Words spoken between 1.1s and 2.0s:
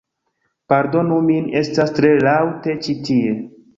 min estas